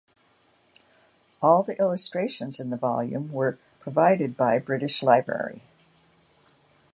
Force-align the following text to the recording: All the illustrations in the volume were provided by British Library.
All 1.43 1.61
the 1.61 1.77
illustrations 1.79 2.59
in 2.59 2.71
the 2.71 2.75
volume 2.75 3.31
were 3.31 3.59
provided 3.81 4.35
by 4.35 4.57
British 4.57 5.03
Library. 5.03 5.61